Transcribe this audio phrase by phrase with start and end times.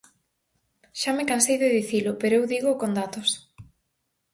[0.99, 3.29] Xa me cansei de dicilo, pero eu dígoo con datos.